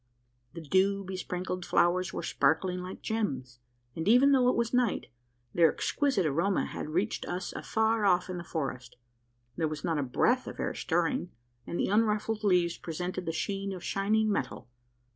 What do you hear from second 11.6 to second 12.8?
and the unruffled leaves